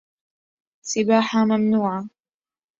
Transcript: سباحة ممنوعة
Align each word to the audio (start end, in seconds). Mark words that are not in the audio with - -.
سباحة 0.81 1.45
ممنوعة 1.45 2.09